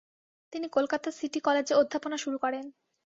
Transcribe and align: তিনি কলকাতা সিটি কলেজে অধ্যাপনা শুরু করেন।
তিনি 0.53 0.67
কলকাতা 0.67 1.09
সিটি 1.11 1.39
কলেজে 1.39 1.73
অধ্যাপনা 1.75 2.17
শুরু 2.17 2.37
করেন। 2.43 2.65